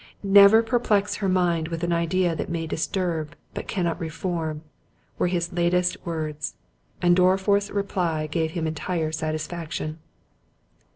"Never 0.23 0.63
perplex 0.63 1.17
her 1.17 1.29
mind 1.29 1.67
with 1.67 1.83
an 1.83 1.93
idea 1.93 2.35
that 2.35 2.49
may 2.49 2.65
disturb, 2.65 3.35
but 3.53 3.67
cannot 3.67 3.99
reform"—were 4.01 5.27
his 5.27 5.53
latest 5.53 5.95
words; 6.07 6.55
and 7.03 7.15
Dorriforth's 7.15 7.69
reply 7.69 8.25
gave 8.25 8.53
him 8.53 8.65
entire 8.65 9.11
satisfaction. 9.11 9.99